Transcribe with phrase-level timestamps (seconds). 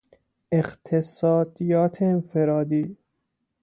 [0.51, 2.97] اقتصادیات انفرادی